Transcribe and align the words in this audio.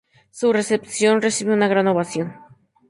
Su 0.31 0.51
recepción 0.51 1.21
recibió 1.21 1.53
una 1.53 1.67
gran 1.67 1.87
ovación. 1.87 2.33